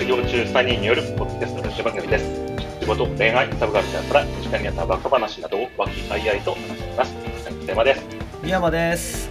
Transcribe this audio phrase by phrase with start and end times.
[0.00, 2.24] 修行中3人によるポッドキャストラジオ番組です。
[2.80, 7.66] 仕事、恋愛、サブカルチャーから身近にあったバカ話などを和気あいあいと話しています。
[7.66, 8.06] テーマです。
[8.42, 9.30] 宮山です。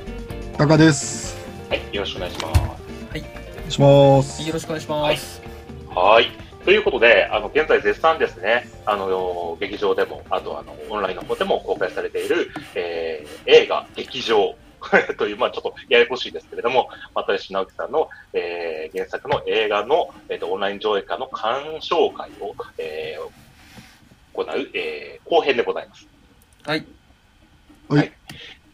[0.55, 1.35] タカです。
[1.69, 2.61] はい、よろしくお願いします。
[2.61, 4.47] はいお願いします。
[4.47, 5.41] よろしくお願いします。
[5.89, 6.27] はい。
[6.63, 14.53] ということで、あの、現在絶賛ですね、あの、劇場でも、あと、あの、オンラインの方でも公開されている、えー映画、劇場
[15.17, 23.29] という、まあちょっとややこしいですけれども、又吉直樹さんの、えー原作の映画の、えっ、と、オンライン上映会の鑑賞会を、えー
[24.33, 26.07] 行う、えー後編でございます。
[27.89, 28.11] はい。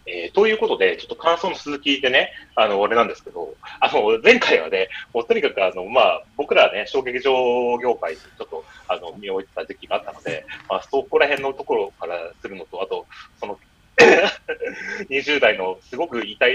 [0.08, 7.32] えーということで、ちょっと感想の続きでね、あの、俺なんですけど、あの、前回はね、もうとにかくあの、まあ、僕らね、小劇場
[7.80, 13.06] 業界にちょっと、あの、身を置いてた時期があったので、まあ、そこら辺のところからするのと、あと、
[13.40, 13.60] その、
[15.10, 16.46] 20代のすごく痛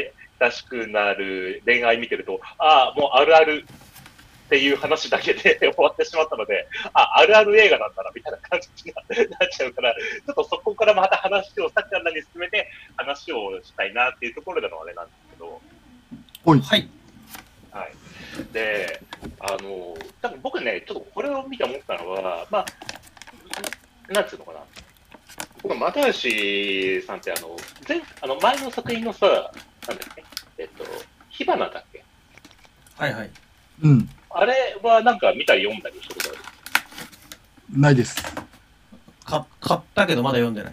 [0.41, 3.65] 々しくなる恋愛見てると、ああ、もうあるある
[4.47, 15.61] っていう話だけで終わってしまったので、あ、あるある映画なんだな、みたいな感じにななっちゃうから、ちょっとそこからまた話をさっきからに進めて話をしたいなっていうところでのあれなんですけど、
[16.45, 16.89] おい、はい。
[17.71, 18.53] はい。
[18.53, 19.01] で、
[19.39, 24.60] あの、多分僕ね、ちょっとこれを見て思ったのは、まあ、なんつうのかな。
[25.71, 27.57] 僕、又吉さんって、あの、
[27.89, 30.25] 前、あの、前の作品のさ、なんだっけ、
[30.59, 30.85] えっと、
[31.29, 32.03] 火花だっけ？
[32.97, 33.31] はいはい。
[33.83, 36.33] うん、あれはなんか見たり読んだりしたことあ
[37.73, 37.81] る？
[37.81, 38.17] ないです。
[39.25, 40.73] か、買ったけどまだ読んでない。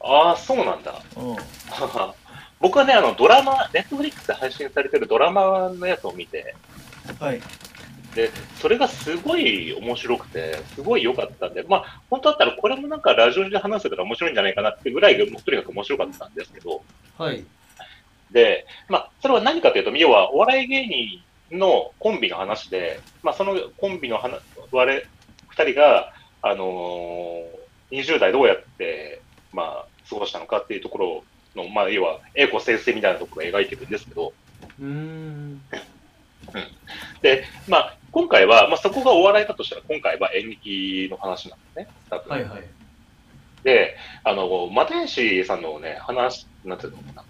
[0.00, 1.00] ああ、そうなんだ。
[1.16, 1.36] うん。
[2.60, 6.54] 僕はね、あの、ドラマ、ネットフリックスで配信されてるドラマのやつを見て、
[7.20, 7.40] はい。
[8.16, 16.82] で、それがすごい面白くて、すごい良かったんで、まあ、本当だったらこれもなんかラジオで話せたら面白いんじゃないかなってぐらいとにかく面白かったんですけど、
[17.18, 17.44] はい。
[18.32, 20.86] で、まあ、それは何かというと、要はお笑い芸
[21.50, 24.40] 人のコンビの話で、まあ、そのコンビの話、
[24.72, 25.06] 我々
[25.48, 29.20] 二人が、あのー、20代どうやって、
[29.52, 34.32] まあ、過ごしたのかっていうところの、まあ、要は、英子先生みたいなところを描いてるんですけど、
[34.80, 35.60] うーん。
[37.22, 41.88] で、まあ、今回は、まあ、そこがお笑いだとしたら、今回は演劇の話なんですね。
[42.10, 42.64] はいはい。
[43.62, 43.94] で、
[44.24, 47.24] あの、又吉さんのね、話、なんていうのか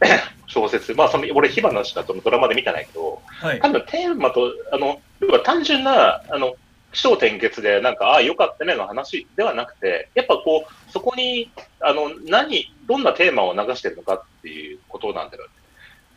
[0.00, 0.18] な。
[0.48, 3.68] 小説、まあ、その、俺、火花しかドラマで見てないけど、はい多。
[3.68, 6.54] 分テーマと、あの、要は単純な、あの、
[6.90, 15.44] 気象転結で、なんか、ああ、よかったねの話ではなくて、やっぱこう、そこに、あの、何、どんなテーマを流してるのかっていうことなんだよ。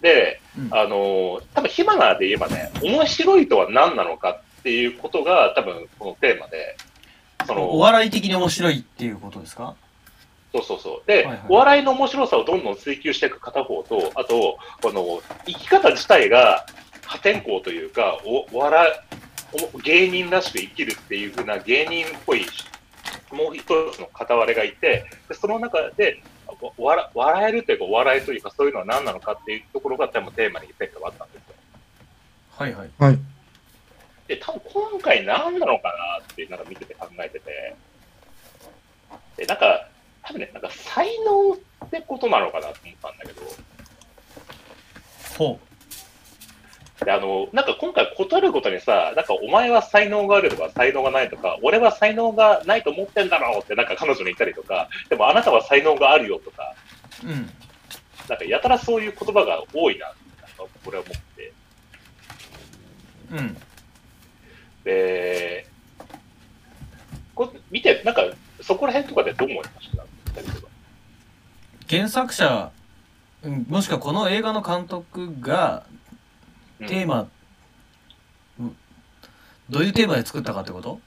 [0.01, 0.69] で、うん。
[0.73, 6.77] あの、多分火花で言えばね、面白いとは何なのかっていうことが、多分このテーマで、
[7.45, 9.75] その、お笑い的に面白いっていうことですか？
[10.53, 11.07] そうそうそう。
[11.07, 11.41] で、はいはい。
[11.49, 16.65] お笑いの面白さをどんどん追求していく片方と、あと、この、生き方自体が
[17.05, 18.87] 破天荒というか、お、お笑
[19.83, 22.45] 芸人らしく生きるっていう風な芸人っぽい、
[23.31, 23.63] もう一
[23.93, 26.30] つの片割れがいて、でその中で、お
[26.77, 31.55] 笑笑えるというか、お笑いというか、そういうのは何なのかっていうところが多分テーマに前回はあったんですよ。
[32.57, 32.89] はいはい。
[32.99, 33.19] はい。
[34.27, 37.75] で、多分今回何なのかなって、なんか見てて考えてて、
[39.37, 39.87] で、なんか、
[40.23, 43.41] 多分ね、なんか才能ってことなのかなと思ったんだけど、
[45.37, 45.59] ほ
[47.03, 56.75] で、あの、なんか今回断ることにさ、なんかお前は才能があるとか才能がないとか、俺は才能がないと思ってんだろうってなんか彼女に言ったりとか、でもあなたは才能があるよとか、
[57.23, 57.27] う。
[57.27, 57.49] うん。
[58.29, 60.15] なんかやたらそういう言葉が多いな、なん
[60.67, 61.53] かこれは思って。
[63.31, 63.57] うん。
[64.83, 65.67] で、
[67.33, 68.23] こ見て、なんか
[68.61, 70.03] そこら辺とかでどう思いました？
[71.89, 72.71] 原作者、
[73.43, 75.90] うんもしくはこの映画の監督がうん
[76.87, 77.27] テーマ、
[78.59, 78.77] うん。
[79.69, 80.99] どういうテーマで作ったかってこと？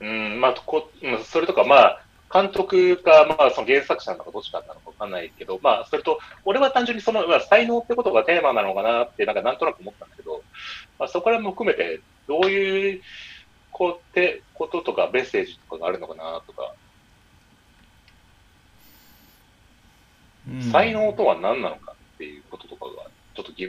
[0.00, 2.00] うん、まあ、こうんそれとか、まあ、
[2.32, 10.42] 監督か、まあ、その原作者なのかどっちかなのかわかんないけど、まあ、それと、俺は単純にその、まあ、才能ってことがテーマなのかなって、なんかなんとなく思ったんだけど、
[10.98, 13.02] まあ、そこら辺も含めて、どういう
[13.70, 16.74] こうてこととかメッセージとかがあるのかなとか、
[20.48, 20.62] うん。
[20.72, 23.68] 才能とは何なのかっていうこととかが、ちょっとぎ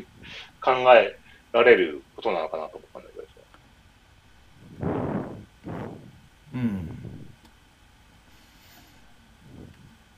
[0.62, 1.18] 考え
[1.52, 3.26] られることなのかなと思ったんだけど、
[6.54, 6.90] うん。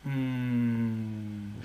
[0.06, 1.62] うーん。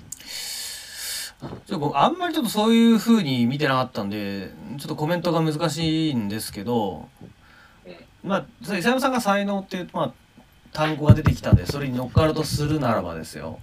[1.65, 7.09] ちょっとあんまりちょっとそういう風に見てなかったんで、ちょっとコメントが難しいんですけど、
[8.23, 10.13] まあ、伊佐山さんが才能っていう、まあ、
[10.71, 13.59] 単語が出てきたんで、それに乗っかるとするならばですよ。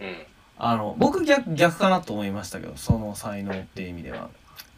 [0.00, 0.26] うん。
[0.58, 4.30] あの僕逆逆かなと思いましたけどその才能っていう意味では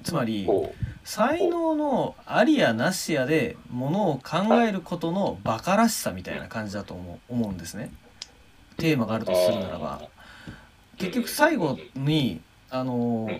[0.02, 0.72] つまりほ
[1.04, 7.90] 才能のありやなしやでものを考えることのバカらしさみたいな感じだと思う思うんですね
[8.76, 9.26] テーマがあるう。
[9.26, 10.02] とするならば
[10.96, 12.40] 結局最後に
[12.70, 13.30] あの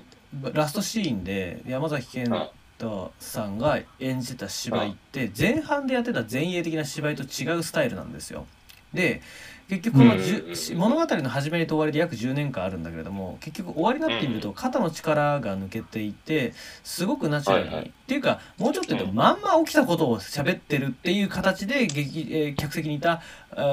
[0.53, 2.49] ラストシーンで山崎賢
[2.79, 8.47] 人さんが演じた芝居って前半でやってた前衛的な芝居と違うスタイルなんですよ。
[8.95, 9.21] で
[9.69, 17.89] 結局このじゅうん物語の始まりと終わりで約10年間あるんだけれども結局終わりになってみると肩の力が抜けていてすごくナチュラルに、はいはい。
[17.89, 19.17] っていうかもうちょっと言うとうん。
[19.17, 23.21] まんま起きたことを喋ってるっていう形で劇、えー客席にいた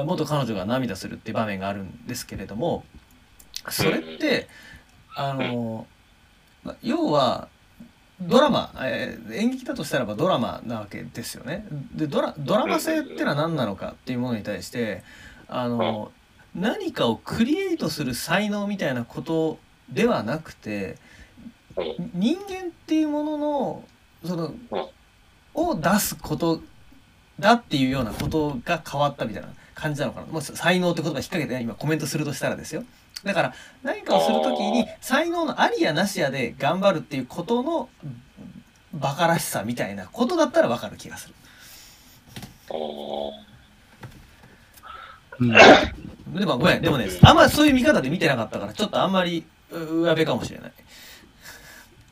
[0.04, 2.84] 元彼女が涙するっていう場面があるんですけれども
[3.70, 4.48] それって
[5.14, 5.86] あの
[6.62, 7.48] まあ要は
[8.20, 11.66] ドラマ、えー演劇だとしたらばドラマなわけですよね。
[11.94, 15.02] でドラドラマ性ってのは何なのかっていうものに対して
[15.48, 16.12] あの
[16.54, 19.58] 何かをクリエイトする才能みたいなこと
[19.90, 20.96] ではなくて
[21.76, 23.84] うん人間っていうものの
[24.24, 24.54] その
[25.54, 26.60] を出すこと
[27.38, 30.26] だっていうようなことが変わったみたいな感じなのかな。
[30.26, 32.84] もう才能って言葉引っ掛けて今コメントするとしたらですよ。
[33.24, 37.88] だから何かをするときに才能のありやなしやで頑張るっていうことの
[38.94, 41.34] バカらしさみたいなことだったらわかる気がする。
[45.40, 45.52] うん
[46.38, 50.72] でもごめんでもねあんまそういう見方で見てなかったからちょっとあんまりう上辺かもしれない。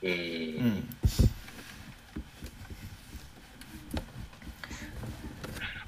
[0.02, 0.06] う。
[0.06, 0.88] うんん。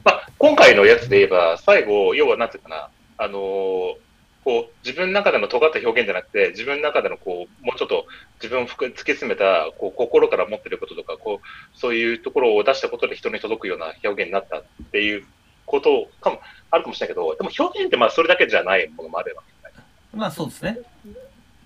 [0.04, 2.88] まあ、今回のやつで言えば、最後、要はなんていうかな、
[3.18, 3.96] あのー
[4.44, 8.06] こう、自分の中での尖った表現じゃなくて、自分の中でのこう、もうちょっと
[8.40, 14.62] 自分を突き詰めた、こう、心から持ってることとか、こう、そういうところを出したことで人に届くような表現になったっ
[14.92, 15.24] ていう
[15.66, 16.40] ことかも、
[16.70, 20.78] あるかもしれないけど、でも表現ってまあそれだけじゃないものもあるわけじゃないまあそうですね。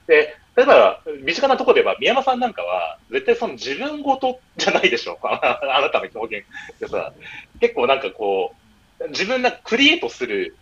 [0.07, 5.27] で、例えば、身近なところで言えば、宮山さんなんかは、絶対その自分ごとじゃないでしょう。
[5.27, 6.47] あ あなたの表現
[6.81, 7.13] でさ、
[7.61, 8.55] 結構なんかこ
[8.99, 10.57] う、自分がクリエイトする、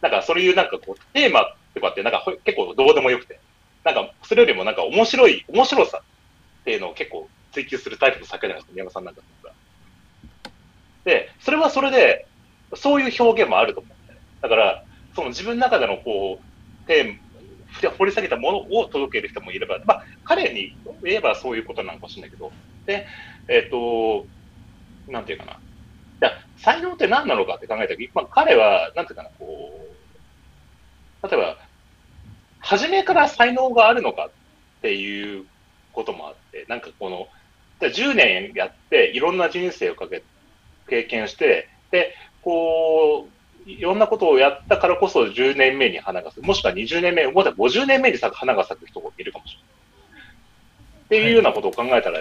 [0.00, 3.40] なんかそういうなんかこう、テーマとかってなんかほ結構どうでもよくて、
[3.84, 6.02] なんかそれよりもなんか面白い、面白さ
[6.60, 9.54] っていうのを結構追求するタイプの作家じゃないですか、宮山さんなんかってさ
[11.04, 12.26] で、それはそれで、
[12.74, 14.48] そういう表現もあると思うだ。
[14.48, 14.84] から、
[15.14, 17.18] その自分の中でのこう、テー
[17.84, 22.52] マ、掘り下げたものを届ける人もいれば、まあ、彼に言えばそういうことなのかもしれないけど、
[22.86, 23.06] で、
[23.48, 24.26] えっ、と、
[25.08, 25.60] なんていうかな。
[26.20, 29.86] じゃ才能って何なのかって考えたとき、まあ、彼は、なんていうかな、こ
[31.22, 31.58] う、例えば、
[32.60, 34.30] 初めから才能があるのかっ
[34.82, 35.46] ていう
[35.92, 37.28] こともあって、なんかこの、
[37.80, 40.22] 10年やって、いろんな人生をかけ、
[40.88, 43.28] 経験して、で、こ
[43.66, 46.46] う、いろんなことをやったからこそ10年目に花が咲く。
[46.46, 49.68] もしくは20年目、もしくは50年目に咲く花が咲く人もいるかもしれない。
[51.04, 52.20] っていうようなことを考えたら、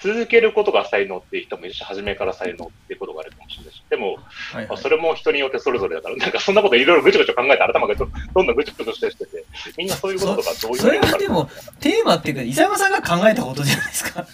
[0.00, 3.82] 続けることが才能っていう人もいるし、初めから才能っていうことがあるかもしれないし。
[3.88, 9.44] でも、はいはいまあそれも人によってそれぞれだから、なんかそんなこといろいろぐちょぐちょ考えて頭がどどんどんぐちょぐちょしてて、
[9.78, 14.26] みんなそういうこととかどういうそれはでもテーマっていうか伊佐山さんが考えたことじゃないですか。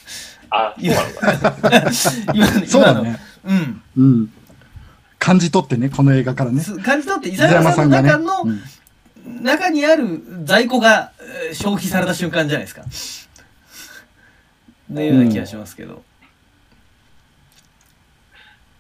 [0.51, 1.83] あ、そうなのかな。
[2.35, 3.19] 今のそうだね。
[3.45, 3.83] うん。
[3.97, 4.33] うん。
[5.29, 6.63] 感じ取ってね、この映画からね。
[6.63, 8.63] す感じ取って伊伊佐山さんの中ねの、うん
[9.43, 12.83] 中にある在庫がえー消費された瞬間じゃないですか。
[14.91, 16.03] のような気がしますけど。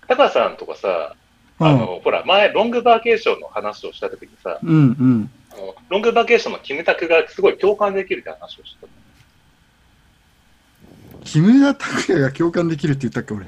[0.07, 1.15] 高橋さんとかさ、
[1.59, 5.31] あの、ほら、前、ロングバーケーションの話をしたときにさ、うんうん。
[5.53, 8.87] あのロングバーケーションのキムタクがすごい共感できるって話をして
[11.25, 13.45] 木村拓哉が共感できるって言ったっけ、俺。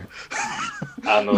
[1.02, 1.16] た。
[1.16, 1.35] あの、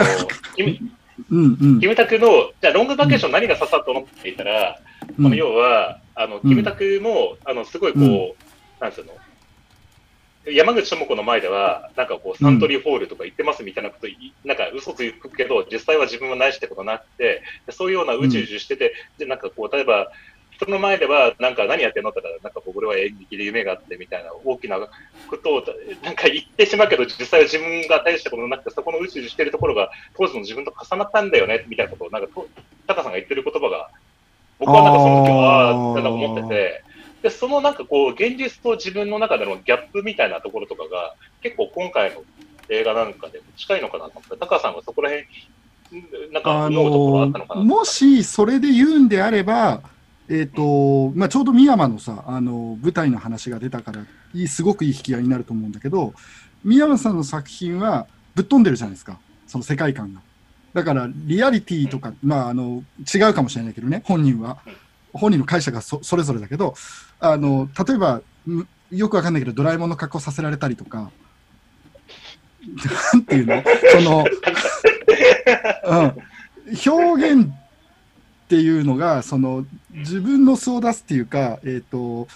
[0.56, 0.90] キム
[1.30, 1.80] うんうん。
[1.80, 1.86] キ。
[1.86, 4.78] ムタクの、じゃあロングバーケーション何が刺さったのって言ったら、
[5.18, 5.26] うん。
[5.26, 8.32] あの要は、あの、キムタクも、あの、すごいこう、うん。
[8.80, 9.12] なんつうの、
[10.46, 20.10] 山口智子の前では、なんかこう、サントリーホールとか言ってますみたいなことい、なんか嘘つくけど、実際は自分はないしってことになって、でそういうようなうじうじしてて、で、なんかこう、例えば、
[20.50, 22.51] 人の前では、なんか何やってんのって言ったら、
[22.82, 24.78] 俺は演劇で夢があってみたいな大きな
[25.28, 25.64] ことを、
[26.02, 32.48] なんか言ってしまうけど、実際は自分が大したことなくて、そこのうじうじしてるところが、当時の自分と重なったんだよね、みたいなことを、なんかと、
[32.86, 33.90] タカさんが言ってる言葉が、
[34.58, 36.12] 僕はなんかその時は、あーってなん。
[36.12, 36.84] か思ってて、
[37.22, 42.22] で、そのなんかこう、現実と自分の中でのギャップみたいなところとかが、結構今回の
[42.68, 45.26] 映画なんかでも近いのかなと思って、タカさんはそこら辺、
[46.32, 49.82] なんかあ思うところあのったのかなともしそれで言うんであれば、
[50.28, 54.02] えっ、と、まあ、ちょうど深山のさ、あの、舞台の話が出たから、
[54.34, 56.14] いい、すごくいい引き合いになると思うんだけど、
[56.64, 60.20] 深山さんの作品はぶっ飛んでるじゃないですか、その世界観が。
[60.74, 64.58] だから、リアリティとか、まあ、あの、違うかもしれないけどね、本人は。
[65.12, 66.74] 本人の解釈がそそれぞれだけど、
[67.20, 68.22] あの、例えば、
[68.90, 71.10] よくわかんないけど、ドラえもんの格好させられたりとか、
[73.12, 73.62] なんていうの？
[73.92, 74.24] その、
[75.84, 76.14] うん、
[76.90, 77.52] 表現
[78.52, 82.28] っていうのが、その、自分の素を出すっていうか、えっ、と、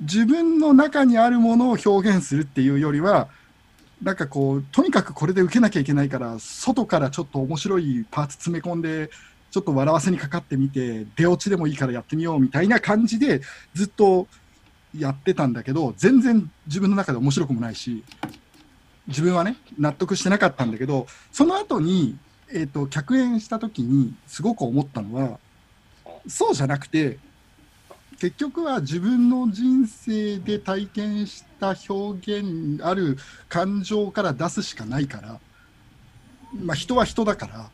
[0.00, 3.28] 自分の中にあるものを表現するっていうよりは、
[4.02, 9.10] なんかこう、とにかくこれで受けなきゃいけないから、外からちょっと面白いパーツ詰め込んで、
[9.50, 13.42] ちょっと笑わせにかかってみて、出落ちでもいいからやってみようみたいな感じで、
[13.74, 14.28] ずっと
[14.98, 18.02] やってたんだけど、全然自分の中で面白くもないし、
[19.08, 22.16] 自分はね、納得してなかったんだけど、その後に、
[22.52, 25.38] えっ、と、客演した時に、すごく思ったのは、
[26.28, 27.18] そうじゃなくて、
[28.18, 35.38] 結局は自分の人生で体験した表現ある感情から出すしかないから、
[36.58, 37.70] まあ、人は人だから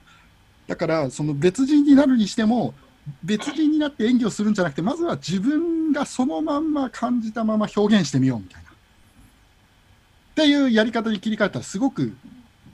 [0.66, 2.74] だからその別人になるにしても
[3.22, 8.70] 別人になって演技をするんじゃなくてまずは自分がそのまんま感じたまま表現してみようみたいな。
[8.70, 12.16] っていうやり方に切り替えたらすごく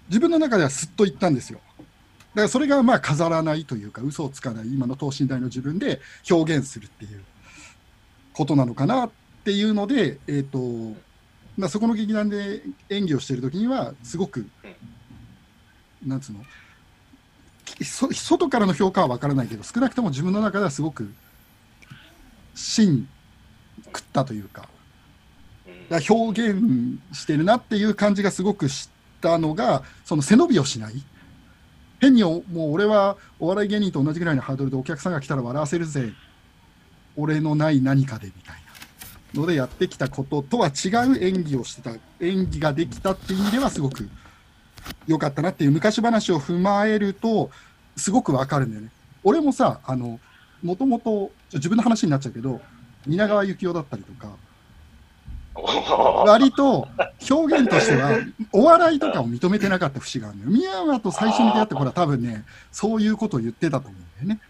[0.09, 1.61] 自分の中ではすっといったんですよ。
[2.39, 7.25] だからそれがまあ飾らないというか嘘をつかない今の等身大の自分で表現するっていう
[8.33, 9.11] ことなのかなっ
[9.43, 10.97] ていうので、えーと
[11.57, 14.49] まあ、そこの劇団で演技をしてる時にはすごく、
[16.07, 16.45] なんつうの
[18.15, 21.13] 外からの評価は分からないけど少なくとも自分の中ではすごく
[22.55, 23.09] 芯
[23.87, 24.69] 食ったというか
[25.89, 28.89] か表現してるなっていう感じがすごくし
[29.21, 31.03] たのがその背伸びをしない。
[32.01, 36.13] 変にもう俺はお笑い芸人と同じぐらいのハードルでお客さんが来たら笑わせるぜ。
[37.17, 38.55] 俺のない何かでみたい
[39.35, 41.91] なのでやってきたこととは違う演技をしてた。
[42.21, 44.09] 演技ができたっていう意味ではすごく
[45.07, 45.73] 良かったなっていう。
[45.73, 47.51] 昔話を踏まえると
[47.97, 48.91] すごくわかるんだよね。
[49.25, 50.21] 俺もさあの
[50.63, 52.61] もともと自分の話になっちゃうけど
[53.07, 54.33] 蜷川幸雄だったりとか
[56.27, 56.89] 割と
[57.31, 58.19] 表現としては
[58.53, 60.51] お笑いとかを認めてなかった節があるのよ。
[60.51, 64.41] 宮山と最初に出会ってこれは多分ねそういうことを言ってたと思うんだよね。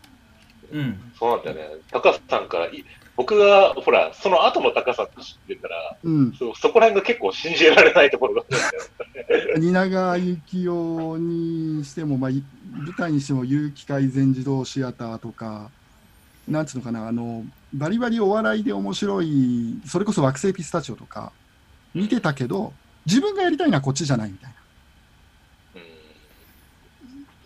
[0.73, 1.12] うん。
[1.19, 1.77] そうなんだよね。
[1.91, 2.85] 高橋さんからい、
[3.17, 9.59] 僕が、ほら、その後の高さって知ってたら、うん、そそこら辺が結構信じられないところがあるんだよ。
[9.88, 15.71] 蜷川幸雄にしても、まあ、い舞台にしても有機会全自動シアターとか、
[16.47, 17.45] なんつうのかな、あの、
[17.75, 21.33] バリバリお笑いで面白い、それこそ惑星ピスタチオとか、
[21.95, 22.73] 見てたけど、
[23.07, 24.55] 自分がやりたいのはこっちじゃないみたい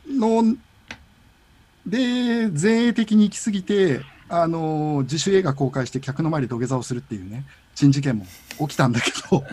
[0.09, 0.27] うんな。
[0.27, 0.57] の
[1.87, 8.27] で、前衛的に行き過ぎて、あの、自主映画公開して客の前で土下座をするっていうね、珍事件も
[8.61, 9.45] 起きたんだけど、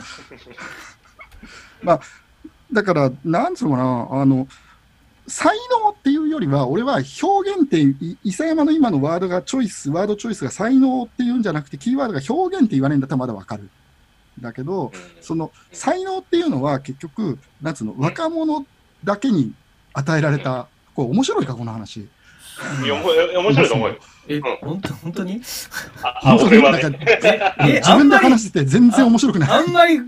[1.81, 2.01] まあ、
[2.71, 4.47] だから、なんつうのかな、あの、
[5.29, 13.69] 才能っていうよりは、俺は表現って、い伊佐山の今のワードがチョイス、ワードチョイスが才能っていうんじゃなくて、キーワードが表現って言われるんだったらまだわかる。
[14.41, 18.65] だけど、その才能っていうのは結局、なんつうの、若者
[19.03, 19.53] だけに
[19.93, 21.99] 与えられた、これ面白いか、この話。
[21.99, 23.95] いや、面白いと思うよ。
[24.27, 25.41] え、本当本当に、
[26.21, 29.49] 本当俺はねになんか、え、自分で話してて全然面白くない。
[29.49, 29.99] あんまり、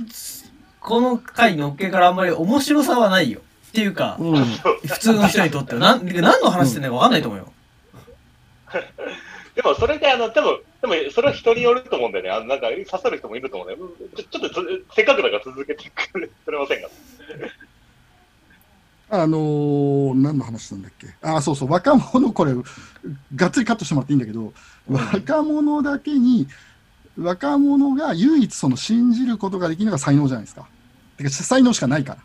[0.80, 3.42] この回のっけからあんまり面白さはないよ。
[3.72, 4.46] っていうか、うん。
[4.46, 7.52] 普通の人にとっては、なん、で何の話してんのかわかんないと思うよ。
[9.56, 12.30] でもそれで、あの、多分でもそれは人によると思うんだよね。
[12.32, 13.86] あのなんか刺さる人もいると思うんだよ。
[14.00, 16.88] うんちょちょっとつせっかくだから続けてくれ ませんか？
[19.24, 21.08] あのー何の話なんだっけ？
[21.22, 22.54] あ、そうそう、若者、これ、
[23.36, 24.54] がっつりカットしてもらっていいんだけど、
[24.90, 26.48] 若者だけに、
[27.20, 30.66] 若者が唯一その信じることができるのが才能じゃないですか。
[31.18, 32.20] てか、才能しかないから。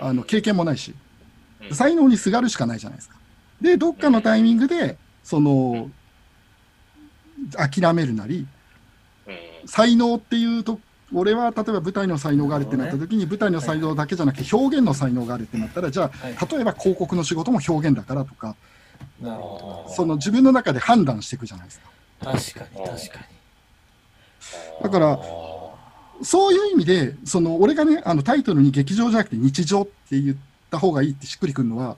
[0.00, 0.90] あの、経験もないし。
[0.90, 1.08] うん
[1.72, 3.16] 才能にすがるしかないじゃないですか。
[3.60, 5.90] で、どっかのタイミングで、その、
[7.52, 8.46] 諦めるなり、
[9.26, 10.78] うん才能っていうと、
[11.12, 18.54] 俺は例えば舞台の才能があるってなった時に、舞台の才能だけじゃなくて表現の才能があるってなったら、じゃあ、はい例えば広告の仕事も表現だからとか。
[19.88, 21.88] その自分の中で判断していくじゃないですか。
[22.20, 24.82] 確かに、確かに。
[24.84, 25.18] だから、
[26.22, 30.36] そういう意味で、その俺がね、あのタイトルに劇場じゃなくて日常って言っ
[30.70, 31.96] た方がいいってしっくりくるのは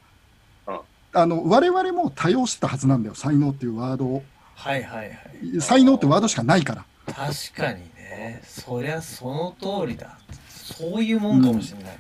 [0.67, 0.81] うん、
[1.13, 4.23] あの我々も多用してたはずなんだよ、才能っていうワードを。
[4.55, 5.13] はいはいは
[5.57, 5.61] い。
[5.61, 6.85] 才能ってワードしかないから。
[7.07, 8.43] 確かにね。
[8.45, 10.19] そりゃその通りだ。
[10.49, 11.99] そういうもんかもしれない。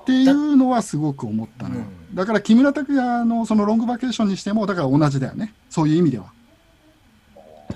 [0.00, 6.32] っていうのはすごく思ったな、うんだから木村拓哉のそのロングバケーションにしてもだから同じだよねそういう意味では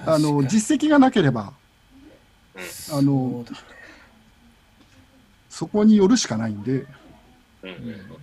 [0.06, 1.52] あの実績がなければ
[2.92, 3.44] あの
[5.48, 6.86] そこによるしかないんでうん
[7.62, 8.16] うんうん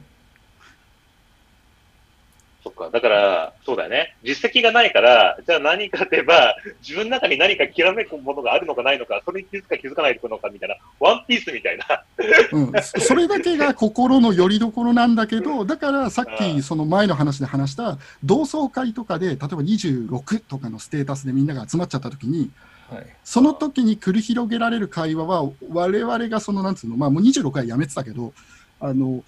[2.63, 2.89] そっか。
[2.91, 4.15] だから、そうだよね。
[4.23, 12.03] 実績がないから、じゃあ何かってば、自分の中に何かきらめくものがあるのかないのか、それに気づくか気づかないのかみたいな、ワンピースみたいな。
[12.51, 22.51] うん、そそれだけが心の拠り所なんだけど、だからさっうきんその前の話で話した同窓会とかで、例えば26とかのステータスでみんなが集まっちゃった時に、
[22.91, 23.07] はい。
[23.23, 28.33] その時に繰り広げられる会話は、我々がその、なんつうの、まあもう26はやめてたけど、
[28.79, 29.23] あの、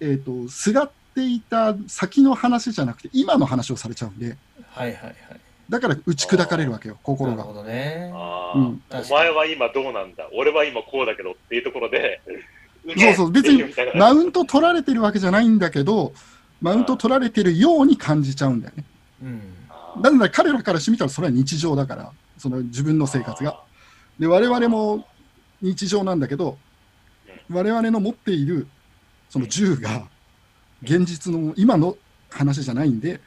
[0.00, 4.36] えっ、と、すがっていた先の話じゃなくて、今の話をされちゃうんで、
[4.70, 5.14] はいはいはい。
[5.68, 7.42] だから打ち砕かれるわけよ、な心が。
[7.42, 7.54] るほ。
[7.54, 8.10] どね。
[8.54, 8.82] うん。
[8.90, 10.28] お前は今どうなんだ？
[10.32, 12.20] 俺は今こうだけどっていうところで、
[12.98, 13.64] そうそう別に
[13.94, 16.12] マウント取られてるわけじゃないんだけど、
[16.60, 18.84] マウント取られてるように感じちゃうんだよね。
[19.22, 20.02] うん。
[20.02, 23.62] なんだ彼らからしてみたらそれは日常だから、その自分の生活が。
[24.18, 25.06] で、我々も
[25.60, 26.58] 日常なんだけど、
[27.48, 28.66] 我々の持っている
[29.30, 30.08] その銃が
[30.82, 31.96] 現実の今の
[32.30, 33.18] 話じゃないんで、っ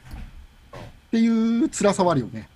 [1.10, 2.46] ていう辛さはあるよね。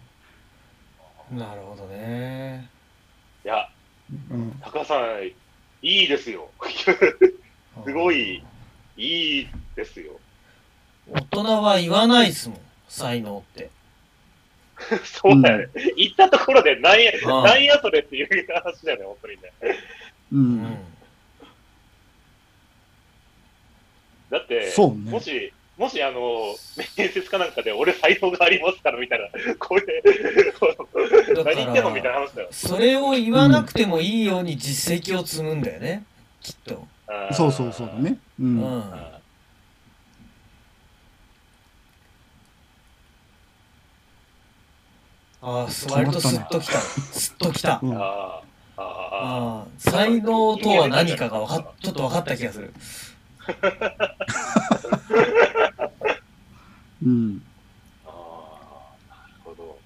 [1.32, 2.68] なるほどね
[3.44, 3.68] いや、
[4.30, 5.32] うん、高さん、い
[5.80, 6.50] いですよ。
[7.86, 8.42] すごい、
[8.98, 10.20] いいですよ。
[11.08, 13.70] 大人は言わないっすもん才能って
[15.04, 15.68] そうだよね。
[15.96, 19.40] 言ったところで、なんや、なんやそれっていう話だよね、本当にね。
[20.32, 20.78] う、うんん
[24.30, 26.54] だって、そうねもし、もし、あの、
[26.96, 30.02] 面接かなんかで、俺才能がありますから、みたいな、これ、
[31.34, 32.48] だ何言ってんのみたいからな話だよ。
[32.50, 36.04] それを言わなくてもいいように実績を積むんだよね
[36.42, 36.86] きっと
[37.32, 37.94] そうそうそうだ。
[37.94, 38.18] ね。
[38.38, 38.84] ううん
[45.42, 46.94] あああ割とスッときた。
[47.12, 47.74] スッときた。
[47.76, 47.94] あー、
[48.76, 52.72] あーあああ才能とは何かがわかっちょっと分かった気がする
[57.02, 59.08] うん、ー、あー。
[59.08, 59.82] なるほど。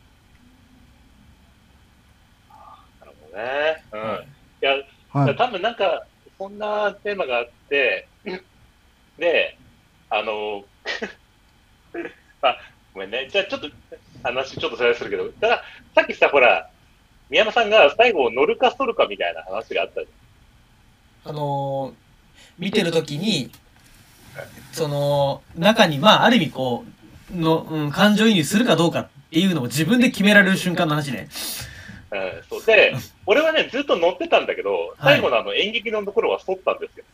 [3.00, 3.86] なるほどね。
[3.92, 4.00] うん。
[4.00, 4.28] はい
[4.62, 4.72] いや、
[5.08, 5.36] はい。
[5.36, 6.06] 多分なんか、
[6.38, 7.16] そんなテー。
[7.16, 8.08] マがあって、
[9.18, 9.58] で、
[10.10, 10.64] あの、
[12.42, 12.56] まあ、
[12.92, 13.28] ごめんね。
[13.30, 13.68] じゃあちょっと、
[14.24, 15.62] 話ちょっとそれするけど、ただ、
[15.94, 16.68] さっきさ、ほら、
[17.30, 20.08] 宮山さんが最後乗るか反るかみたいな話があったじ
[21.24, 22.04] あのー
[22.58, 23.50] 見てるときに
[24.72, 26.84] その中にまあある意味こ
[27.34, 32.20] うの、うん、感情移入するかどうかっていうのを自分で決められる瞬間の話ねゃん。
[32.20, 32.64] うん、そう。
[32.64, 32.94] で、
[33.26, 37.04] 俺はね、ずっと乗ってたんだけど、最後のあの演劇のところは反ったんですよ。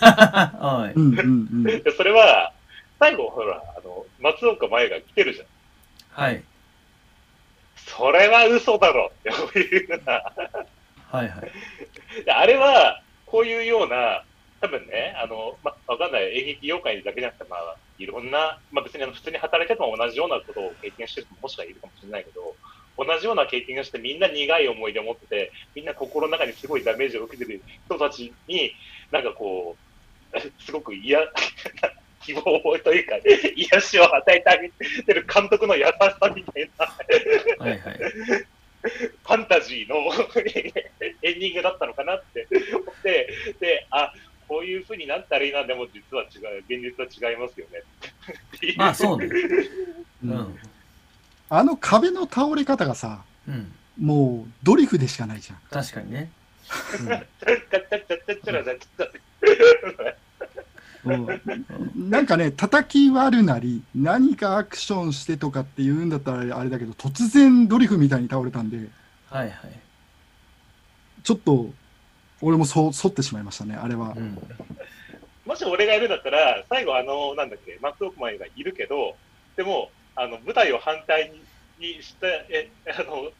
[0.00, 1.62] はうんうんうん。
[1.62, 2.52] で、それは、
[2.98, 5.46] 最後、ほら、あの、松岡茉優が来てるじゃん。
[5.46, 5.48] い
[6.10, 6.42] はい
[7.96, 10.22] それは嘘だろっていうような。
[11.10, 11.52] はいはい
[12.24, 14.24] であれは、こういうような、
[14.60, 22.56] 多分ね、あの、ま、わかんない、演劇業界だけじゃなくて、まあ、いろんな、まあ別にあの普通に働いてても同じようなことを経験してる人ももしかいるかもしれないけど、
[22.98, 28.72] 同じような経験をしてみんな苦い思い出を持ってて、みんな心の中にすごいダメージを受けてる人たちに、
[29.12, 31.20] なんかこう、 すごく嫌、
[32.28, 32.42] 希望
[32.84, 33.16] というか、
[33.56, 34.68] 癒しを与えてあげ
[35.02, 36.84] てる監督の優しさみたいな、
[37.64, 37.78] はいはい。
[37.78, 39.96] ファンタジーの
[41.22, 44.12] エンディングだったのかなって思って、で、あ、
[44.46, 46.26] こういう風になったらいいな、でも実は違
[46.58, 47.82] う、現実は違いますよね。
[48.76, 49.24] まあそうね。
[49.26, 49.30] う
[50.24, 50.30] うん。
[50.30, 50.58] ん
[51.50, 53.72] あの壁の倒れ方がさ、うん。
[53.98, 55.60] もうドリフでしかないじゃん。
[55.70, 56.30] 確かにね、
[57.00, 57.08] うん
[61.04, 68.88] なんかね、叩き割るなり、何かアクションしてとかって言うんだったらあれだけど、突然ドリフみたいに倒れたんで、
[69.30, 69.50] はいはい、
[71.22, 71.70] ちょっと、
[72.40, 74.14] 俺もそう、反ってしまいましたね、あれは。
[74.16, 74.20] う。
[74.20, 74.38] ん、
[75.44, 79.16] もし俺がいるんだったら、最後、あの、なんだっけ、松岡茉優がいるけど、
[79.56, 81.32] でも、あの、舞台を反対
[81.78, 83.30] にした、え、あの、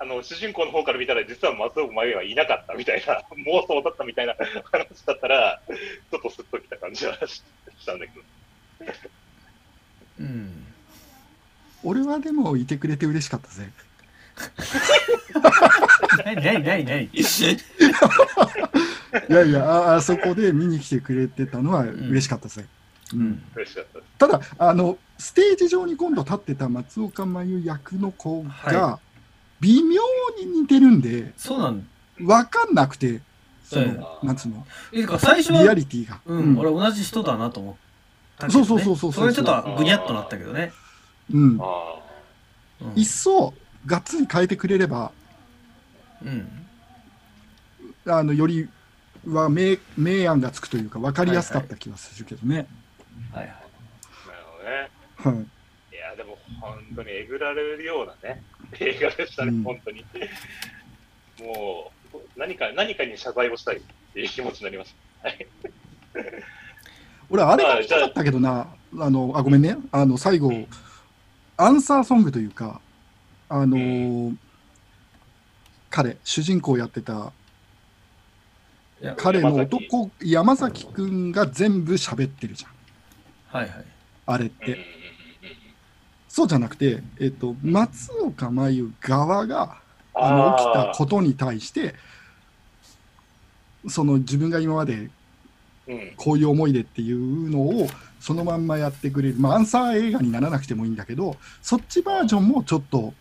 [0.00, 4.34] あの、主人公の方から見たら、実は松岡茉優はいなかったみたいな、 妄想だったみたいな
[4.70, 7.42] 話だったら、ちょっとスッときた感じはし
[7.78, 8.24] したんだけど。
[10.20, 10.66] うん、
[11.82, 13.70] 俺はでもいてくれて嬉しかったぜ。
[16.24, 17.10] 何何何何い
[19.28, 22.64] やいや、ああそこで見に来てくれてたのは嬉しかったぜ。
[23.14, 24.10] うん嬉しかったです。
[24.18, 29.00] ただあの、ステージ上に今度立ってた松岡真優役の子がは、
[29.60, 30.00] 微妙
[30.38, 31.86] に似てるんで、そうなん。
[32.24, 33.20] わかんなくて、
[33.64, 36.20] その、なんつうの、えか最初リアは、リティが。
[36.26, 36.38] うん。
[36.38, 36.58] うん。
[36.58, 37.74] 俺同じ人だなと思っ
[38.38, 39.24] たけど、ね、そうそうそうそうそう。
[39.24, 40.72] それちょっとぐにゃっとなったけどね、
[41.32, 41.58] うん。
[41.60, 41.94] あ
[42.80, 42.92] うん。
[42.94, 43.54] 一層、
[43.86, 45.12] がっつり変えてくれれば、
[46.24, 46.48] うん。
[48.06, 48.68] あのより
[49.26, 52.66] は明明暗がつくというか、分かりやすかった気はするけどね。
[53.32, 53.52] はいはい。
[53.52, 54.44] あ、なる
[55.22, 55.36] ほどね。
[55.38, 55.46] はい。
[55.94, 58.42] いや、でも本当にえぐられるようなね、
[58.80, 60.04] 映画でしたね、うん本当に。
[61.40, 63.80] もう、何か、何かに謝罪をしたいっ
[64.12, 65.28] ていう気持ちになりました。
[65.28, 65.46] はい。
[67.30, 69.76] 俺、あれが見たかったけどな、あの、あ、ごめんね。
[69.92, 70.52] あの、最後、
[71.56, 72.80] アンサーソングというか、
[73.48, 74.36] あのー
[75.90, 77.32] 彼、主人公やってた、
[79.16, 83.60] 彼の男、山崎くんが全部喋ってるじゃん。
[83.60, 83.84] はいはい
[84.26, 84.78] あれって。
[86.38, 89.78] そうじゃなくて、えっと、松岡真優側が、
[90.14, 91.96] あの、起きたことに対して、
[93.88, 95.10] その自分が今まで
[96.16, 97.88] こういう思いでっていうのを
[98.20, 103.14] そのまんまやってくれる、まあ、アンサー映画にならなくてもいいんだけどそっちバージョンもちょっと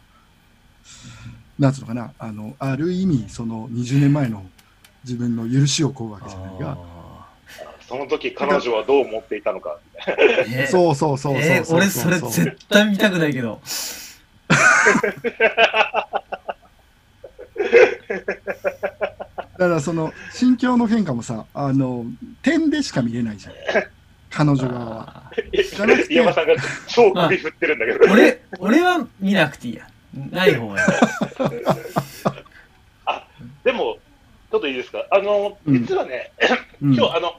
[1.58, 4.46] なんつうのかなあのある意味その20年前の
[5.06, 6.97] 自分の許しを請うわけじゃないがあ
[7.88, 9.78] その時彼女はどう思っていたのか。
[10.70, 13.62] そうそうそうそう俺それ絶対見たくないけど。
[19.58, 22.06] だからその心境の変化もさあの
[22.44, 23.54] 点でしか見れないじゃん。
[24.30, 25.32] 彼女側は。
[26.10, 26.54] 山さんが
[26.88, 28.00] 超首振ってるんだけど。
[28.14, 29.88] 俺俺は見なくていいや。
[30.32, 30.88] ない方がいい。
[33.64, 33.98] でも、
[34.52, 35.06] ちょっといいですか？
[35.12, 35.82] あの、うん。
[35.86, 36.32] 実はね、
[36.82, 36.96] うん。
[36.96, 37.36] 今日、あの、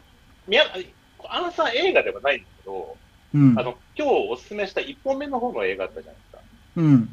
[0.48, 0.64] 宮
[1.28, 2.96] アンサー映画ではないんだけど、
[3.34, 3.58] うん。
[3.58, 6.38] あの、今日おすすめした1本目の方の映画あったじゃないですか。
[6.76, 7.08] うん。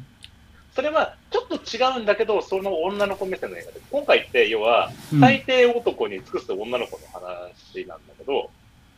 [0.74, 5.20] それはちょっと違うんだけど、その女の子目線の映画で、今回って要は、うん。
[5.20, 8.50] 最低男に尽くす女の子の話なんだけど、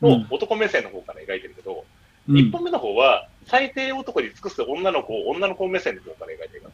[0.03, 0.13] うん。
[0.13, 1.85] を男目線の方から描いてるけど、
[2.29, 2.37] うん。
[2.37, 6.69] 1本目の方は、最低男に尽くす女の子を女の子目線の方から描いてるか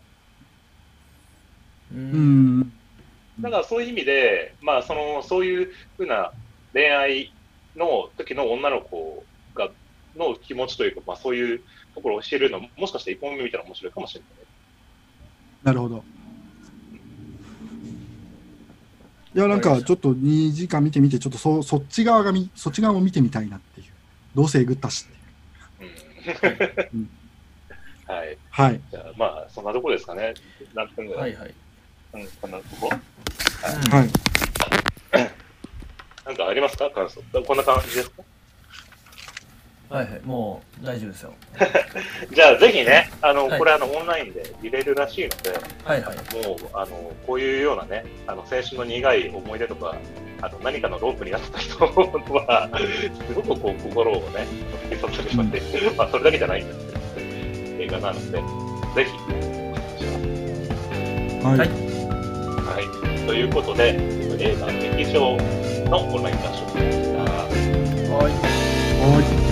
[1.95, 2.73] ううん。
[3.41, 6.33] だからそういう意味で、まあ、その、そういうふうな
[6.73, 7.33] 恋愛
[7.77, 9.71] の時の女の子が、
[10.17, 11.61] の気持ちというか、まあそういう
[11.95, 14.31] ところを知るのも、もしかして1本目見たら面白いかもしれない。
[14.31, 14.45] ね。
[15.65, 16.05] なるほど。
[19.35, 23.87] いやなんかちょっと2時間見てみてちょっとそそっち側がみそっち側も見てみたいなっていう。
[24.35, 25.07] どうせえぐったし
[25.79, 26.91] っていう。
[26.95, 27.11] うん。
[28.07, 28.39] はい。
[28.51, 28.81] はい。
[28.91, 30.35] じゃあ、まあ、そんなところですかね。
[30.75, 31.21] 何分ぐら。
[31.21, 31.55] はいいはい。
[32.15, 32.89] うん、こんなとこ？
[32.89, 34.44] はい
[36.27, 36.91] なんかありますか？
[36.91, 37.21] 感想。
[37.43, 38.23] こんな感じですか？
[39.91, 41.35] はいはいもう大丈夫ですよ。
[42.33, 43.59] じゃあ、ぜひね、あの、はい。
[43.59, 45.51] これ、あの、オンラインで見れるらしいので、
[45.85, 46.17] はいはい。
[46.47, 49.95] もう、あの、こういうようなね、あの、青春の苦い思い出とか、
[50.41, 52.69] あの、何かのロープになった人は、
[53.29, 54.47] すごくこう、心をね、
[54.91, 55.61] 引き刺されてしまって、
[55.97, 56.93] まあ、それだけじゃないんですけ
[57.77, 58.39] ど、映画なので、
[58.97, 61.69] ぜひ、お願いしますはい、はい。
[61.69, 62.81] は
[63.23, 63.27] い。
[63.27, 63.95] ということで、
[64.41, 65.37] 映画劇場
[65.91, 67.23] のオンライン合唱会でした。
[67.23, 68.33] はい
[69.01, 69.44] はい